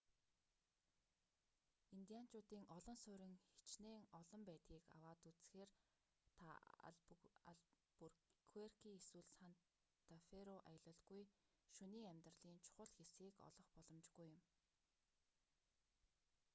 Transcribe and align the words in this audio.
индианчуудын 1.97 2.63
олон 2.77 2.97
суурин 3.03 3.35
хичнээн 3.59 4.03
хол 4.29 4.43
байдгийг 4.49 4.83
аваад 4.95 5.19
үзэхээр 5.29 5.69
та 6.37 6.47
албуркуэрки 7.51 8.89
эсвэл 8.99 9.29
санта 9.39 9.65
фэ 10.27 10.39
руу 10.47 10.59
аялалгүй 10.71 11.23
шөнийн 11.75 12.09
амьдралын 12.13 12.63
чухал 12.65 12.89
хэсгийг 12.97 13.35
олох 13.47 13.67
боломжгүй 13.75 14.27
юм 14.37 14.43